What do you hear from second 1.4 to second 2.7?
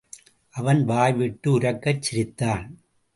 உரக்கச் சிரித்தான்.